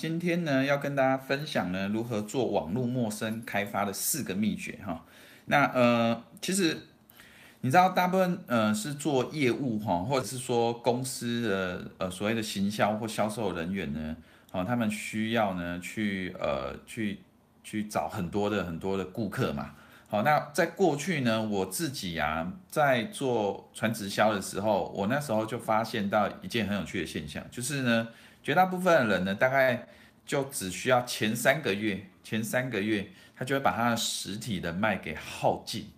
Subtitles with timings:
[0.00, 5.04] 今天呢，要跟大家分享呢，如何做网络陌生开发的四个秘诀哈。
[5.44, 6.74] 那呃，其实
[7.60, 14.16] 你知道，大部分呃是做业务哈，或者是说公司的呃所谓的行销或销售人员呢，
[14.50, 17.18] 好，他们需要呢去呃去
[17.62, 19.72] 去找很多的很多的顾客嘛。
[20.08, 28.08] 好，那在过去呢，我自己啊，在做传直销的时候，我那时候就发现到一件很有趣的现象，就是呢，
[28.42, 29.86] 绝大部分的人呢，大概
[30.26, 35.90] 就只需要前三个月，前三个月，他就会把他的实体的卖给耗尽。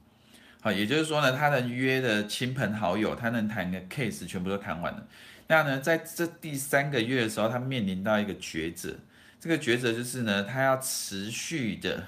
[0.61, 5.07] 好，也就是说呢，他能约的亲朋好友，他能谈的 case 全部都谈完了。
[5.49, 8.97] 那呢，在这第三个月的时候，他面临到一个抉择，
[9.41, 12.05] 这个抉择就是呢，他要持续的。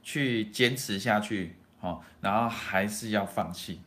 [0.00, 3.82] 去坚持下去，好，然后还是要放弃，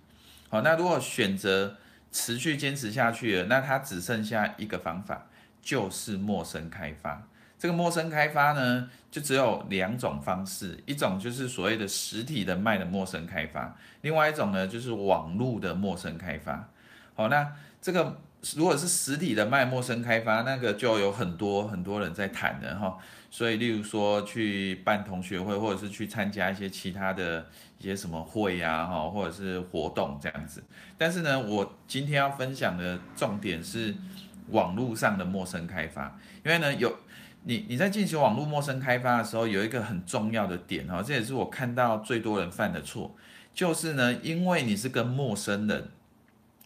[0.50, 1.78] 好，那如果选择
[2.12, 5.28] 持续坚持下去了，那他只剩下一个方法，
[5.62, 7.28] 就是陌生开发。
[7.58, 16.68] 这个陌生开发呢，就只有两种方式，一种就是所谓的实体的卖的陌生开发，另外一种呢，就是网络的陌生开发。
[17.14, 18.20] 好，那这个
[18.56, 22.98] 如果是实体的卖陌生开发，那个就有很多很多人在谈的哈。
[23.30, 27.46] 所以，例如说去办同学会，或者是去参加一些其他的
[27.78, 30.62] 一些什么会呀，哈，或者是活动这样子。
[30.98, 33.96] 但是呢，我今天要分享的重点是
[34.52, 36.96] 网络上的陌生开发，因为呢，有
[37.44, 43.16] 你你在进行网络陌生开发的时候，有一个很重要的点哈，这也是我看到最多人犯的错，
[43.54, 45.90] 就是呢，因为你是跟陌生人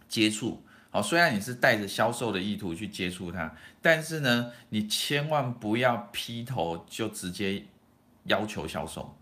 [0.07, 0.61] 接触。
[0.89, 7.65] 好，虽然你是带着销售的意图去接触他，但是呢，你千万不要劈头就直接
[8.23, 9.17] 要求销售。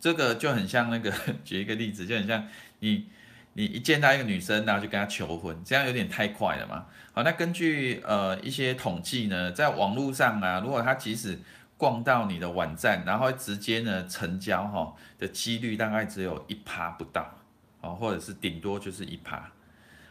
[0.00, 1.12] 这个就很像那个，
[1.44, 2.46] 举一个例子，就很像
[2.80, 3.06] 你
[3.54, 6.86] 你一见到一个女生，然后就跟她求婚，这样有点太快了嘛。
[7.12, 11.38] 好，那根据呃一些统计呢，在网络上啊，如果他即使
[11.76, 17.32] 逛到你的网站，然后直接呢成交哈的几率大概只有一趴不到，
[17.80, 19.48] 哦，或者是顶多就是一趴。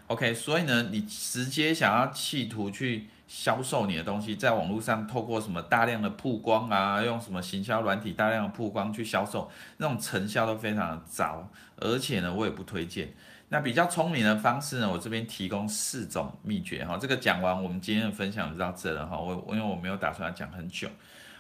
[0.08, 13.14] OK，所以呢，你直接想要企图去销售你的东西，在网络上透过什么大量的曝光啊，用什么行销软体大量的曝光去销售，那种成效都非常的糟，而且呢，我也不推荐。
[13.54, 16.98] 那比较聪明的方式呢，我这边提供四种秘诀哈。
[16.98, 19.16] 这个讲完，我们今天的分享就到这了哈。
[19.16, 20.90] 我因为我没有打算要讲很久。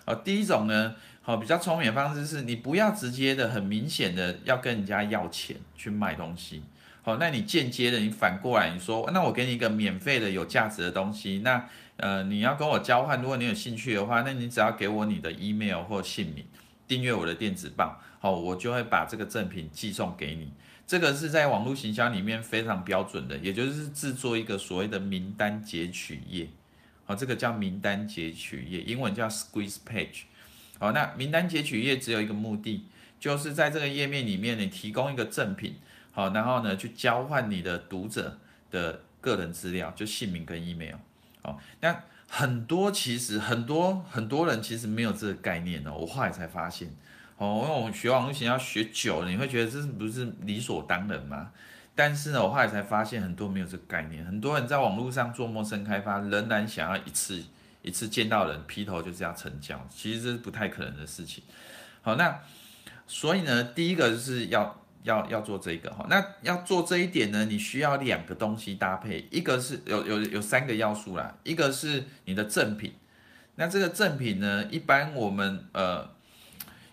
[0.06, 6.62] 好，第一种呢，好，比较聪明的方式是你不要直接的、很明显的要跟人家要钱去卖东西。
[7.02, 16.46] 好，那你间接的，你反过来你说，那我给你一个免费的有价值的东西，那呃你要跟我交换，如果你有兴趣的话，那你只要给我你的 email 或姓名，
[16.88, 20.53] 订阅我的电子报，好，我就会把这个赠品寄送给你。
[20.85, 26.47] 这个是在网络行销里面非常标准的，也就是制作一个所谓的名单截取页，
[27.05, 30.23] 好，这个叫名单截取页，英文叫 squeeze page。
[30.79, 32.85] 好，那名单截取页只有一个目的，
[33.19, 35.75] 就是在这个页面里面你提供一个赠品。
[36.11, 38.38] 好，然后呢，去交换你的读者
[38.69, 40.97] 的个人资料，就姓名跟 email。
[41.41, 45.93] 好，那很多其实很多很多人其实没有这个概念哦。
[45.97, 46.93] 我后来才发现，
[47.38, 51.51] 哦，因为我们学网络行要学久了，你会觉得这是不是理所当然吗？
[51.95, 54.25] 但是呢，我后来才发现很多没有这个概念。
[54.25, 57.43] 很多人在网络上做陌生开发，仍然想要一次
[57.81, 61.43] 一次见到人劈头就是要成交，其实这是不太可能的事情。
[62.01, 62.39] 好，那
[63.07, 64.79] 所以呢，第一个就是要。
[65.03, 72.93] 要要做这个哈，那要做这一点呢，你需要两个东西搭配，一个是有有有三个要素啦，一个是你的赠品，
[73.55, 76.09] 那这个赠品呢，一般我们呃，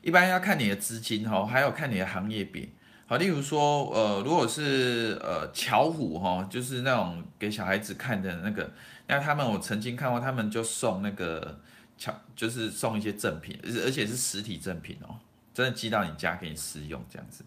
[0.02, 2.68] 一般要看你的资金哈，还有看你的行业别，
[3.06, 8.70] 好，例如说呃，如果是呃巧虎哈，就是那种给小孩子看的那个，
[9.06, 11.60] 那他们我曾经看过，他们就送那个
[11.98, 15.16] 巧，就是送一些赠品，而且是实体赠品哦，
[15.52, 17.44] 真的寄到你家给你试用这样子。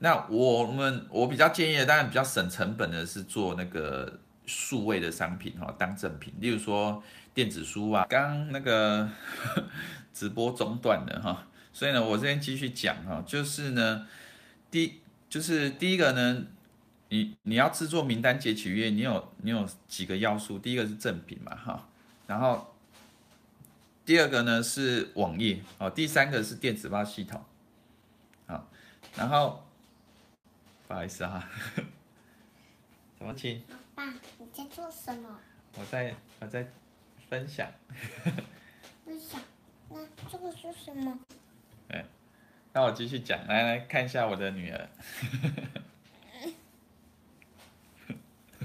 [0.00, 8.04] 那我们我比较建议的，当然比较省成本的是做那个数位的商品哈，当赠品，例如说电子书啊。
[8.10, 9.08] 刚那个
[10.12, 14.08] 直播中断了哈，所以呢，我这边继续讲哈，就是呢，
[14.70, 16.46] 第就是第一个呢，
[17.10, 21.86] 你你要制作名单截取页，你有你有几个要素，第一个是正品嘛哈，
[22.26, 22.74] 然后
[24.06, 27.44] 第二个呢是网页哦，第三个是电子报系统，
[28.46, 28.66] 好，
[29.16, 29.60] 然后。
[30.86, 31.42] 不好意思哈，
[33.18, 33.62] 怎么亲？
[33.94, 34.04] 爸，
[34.38, 35.40] 你在做什么？
[35.78, 36.68] 我在我在
[37.30, 37.66] 分享。
[39.06, 39.40] 分享？
[39.88, 41.18] 那这个是什么？
[42.72, 44.88] 那我继续讲，来来看一下我的女儿。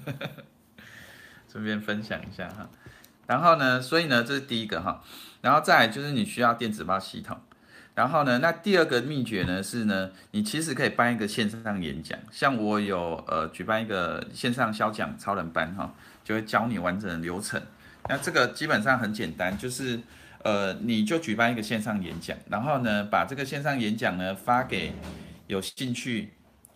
[1.52, 2.70] 顺便分享一下哈，
[3.28, 5.04] 然后呢，所以呢，这是第一个哈，
[5.42, 7.40] 然后再来就是你需要电子报系统。
[7.96, 15.94] 然后呢，那第二个秘诀呢是呢，你其实可以办一个线上演讲，像我有呃举办一个线上销讲超人班哈，
[16.24, 17.62] 就会教你完整的流程。
[18.08, 20.00] 那这个基本上很简单，就是
[20.44, 24.94] 呃你就举办一个线上演讲，然后呢把这个线上演讲呢发给
[25.48, 26.34] 有兴趣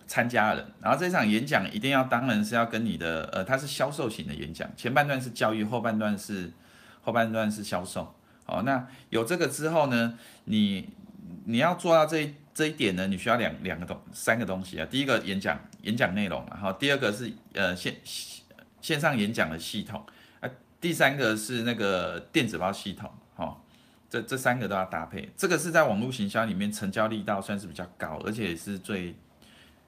[0.08, 6.52] 参加的人，然后这场演讲一定要当然是要跟你的呃它是销售型的演讲，前半段是教育，后半段是
[7.02, 8.16] 后半段是销售。
[8.46, 10.90] 好，那有这个之后呢，你。
[11.46, 14.86] 你要做到这这一点呢，你需要两两个东三个东西啊。
[14.90, 17.96] 第一个演讲演讲内容，然后第二个是呃线
[18.82, 20.06] 线上演讲的系统
[20.40, 20.50] 啊，
[20.80, 23.10] 第三个是那个电子报系统，
[24.14, 25.28] 这这三个都要搭配。
[25.36, 29.16] 这个是在网络行销里面成交力道算是比较高，而且是最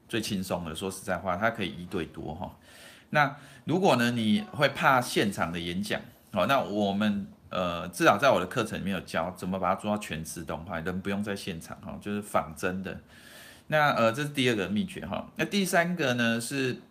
[0.10, 0.74] 最轻松的。
[0.74, 2.58] 说实在话，它可以一对多哈。
[3.12, 3.36] 那
[3.66, 6.02] 如果呢你会怕现场的演讲，
[6.32, 7.28] 好，那我们。
[7.52, 13.00] 呃，至少在我的课程里面有教怎么把它做到全自动化，人不用在现场哈，就是仿真的。
[13.68, 15.32] 那呃，这是第二个秘诀哈。
[15.38, 16.82] 那第三个呢是，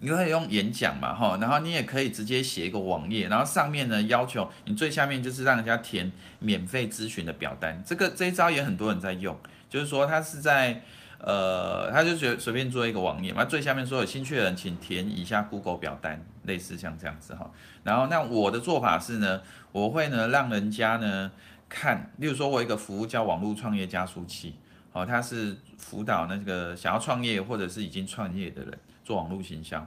[0.00, 7.82] 你可以用演讲嘛哈，然后你也可以直接写一个网页，然后上面呢要求你最下面就是让人家填免费咨询的表单。
[7.84, 9.36] 这个这一招也很多人在用，
[9.68, 10.82] 就是说他是在。
[11.18, 17.50] 呃，他就随随便做一个网页嘛，最下面说有兴趣的人请填以下 Google 表单，类似像这样子哈。
[17.82, 19.40] 然后那我的做法是呢，
[19.72, 21.32] 我会呢让人家呢
[21.70, 24.56] 看，例如说我一个服务叫网络创业加速器，
[24.92, 29.86] 好，它是辅导那个想要创业或者是已经创业的人做网络行销。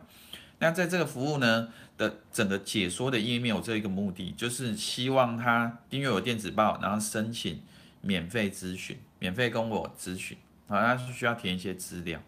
[0.59, 1.67] 那在这个服务呢
[1.97, 7.61] 的整个解说的页面，有这一个目的，就是希望他订阅我电子报，然后申请
[8.01, 10.37] 免费咨询，免费跟我咨询。
[10.67, 12.21] 好，那是需要填一些资料，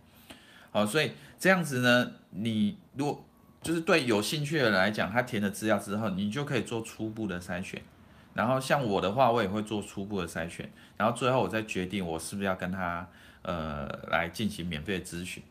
[0.71, 3.23] 好，所以这样子呢，你如果
[3.61, 7.81] 就是对有兴趣的人来讲，他填了资料之后，你就可以做初步的筛选，
[8.33, 13.07] 然后像我的话，我也会做初步的筛选，然后最后我再决定我是不是要跟他
[13.43, 15.43] 呃来进行免费的咨询。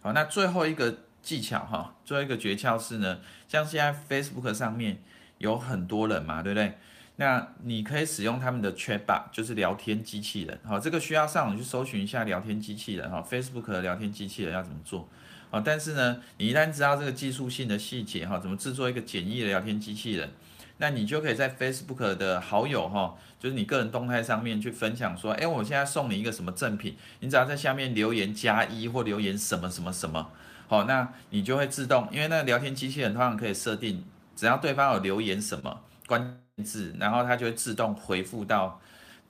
[0.00, 5.02] 好，那最后一个技巧哈，最后一个诀窍是呢，像现在 Facebook 上面
[5.38, 6.78] 有很多人嘛，对不对？
[7.16, 10.58] 那你可以使用他们的 Chatbot，就是聊天机器人。
[10.64, 15.06] 好，这个需要上网去搜寻一下聊天机器人哈，Facebook 的聊天机器人要怎么做。
[15.50, 20.30] 好，但是呢，你一旦知道这个技术性的细节哈，怎么制作一个简易的聊天机器人，
[20.80, 30.32] 那你就可以在 Facebook 的好友哈，就是你个人动态上面去分享说，哎，我现在送你一个什么赠品，你只要在下面留言加一或留言什么什么什么，
[30.66, 34.04] 好，那你就会自动，因为那个聊天机器人通常可以设定，
[34.34, 36.36] 只要对方有留言什么关键。
[36.62, 38.78] 字，然后它就会自动回复到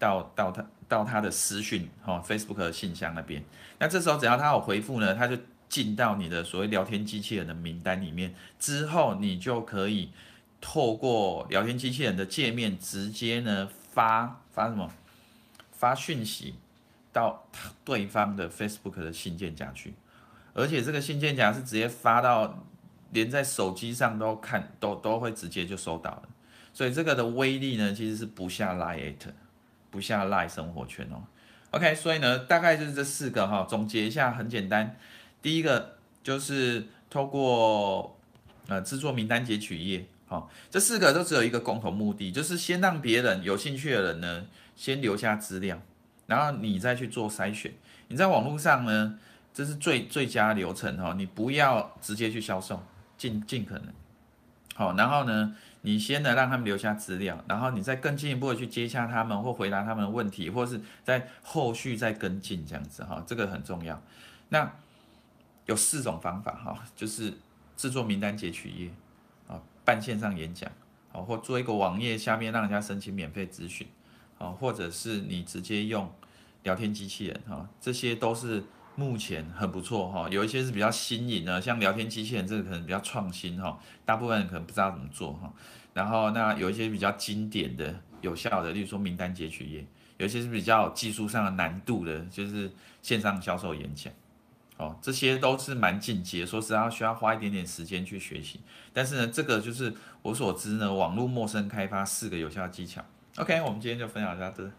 [0.01, 3.41] 到到他到他的私讯哈，Facebook 的信箱那边。
[3.79, 5.37] 那这时候只要他有回复呢，他就
[5.69, 8.35] 进到你的所谓聊天机器人的名单里面。
[8.59, 10.11] 之后你就可以
[10.61, 14.93] 透过聊天机器人的界面，直接呢发发什么
[15.73, 16.55] 发讯息
[17.13, 17.47] 到
[17.85, 19.95] 对方的 Facebook 的信件夹去，
[20.53, 22.65] 而且这个信件夹是直接发到
[23.13, 26.23] 连在手机上都看都都会直接就收到了。
[26.73, 29.15] 所以这个的威力呢，其实是不下 Line，
[29.91, 31.23] 不下 Line 生活圈哦。
[31.73, 34.97] OK，所以呢，大概就是这四个哈，总结一下很简单。
[35.43, 38.17] 第一个就是透过
[38.69, 45.77] 呃制作名单截取页，好，这四个都只有一个共同目的，就是先让别人有兴趣的人呢，先留下资料，
[46.27, 47.73] 然后你再去做筛选。
[48.07, 49.19] 你在网络上呢，
[49.53, 52.81] 这是最最佳流程哈，你不要直接去销售，
[53.19, 53.93] 尽尽可能
[54.75, 55.57] 好，然后呢。
[55.83, 63.99] 你先呢让他们留下资料，然后你再更进一步的去接洽他们或回答他们的问题，或是在后续再跟进这样子哈，这个很重要。
[64.51, 64.71] 那
[65.65, 67.33] 有四种方法哈，就是
[67.79, 68.91] 制作名单截取页，
[69.85, 70.71] 办线上演讲
[71.13, 73.87] 啊，或做一个网页下面让人家申请免费咨询
[74.39, 76.13] 啊，或者是你直接用
[76.63, 78.65] 聊天机器人哈，这些都是。
[78.97, 85.51] 目前很不错哈，有一些是比较新颖的，像聊天机器人这个可能比较创新哈，大部分人可能不知道怎么做哈。
[85.95, 89.87] 然后那有一些比较经典的、有效的，例如说名单截取页，
[90.19, 92.71] 有一些是比较技术上的难度的，就是
[93.01, 94.13] 线上销售演讲，
[94.81, 98.63] 哦，这些都是蛮进阶，说实话需要花一点点时间去学习。
[98.95, 103.05] 但是呢，这个就是我所知呢，网络陌生开发四个有效技巧。
[103.37, 104.71] OK，我们今天就分享到这。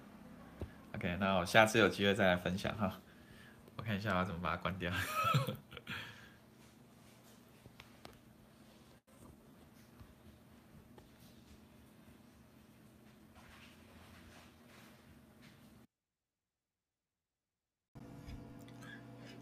[0.96, 3.00] OK，那我下次有机会再来分享哈。
[3.76, 4.92] 我看一下我要怎么把它关掉。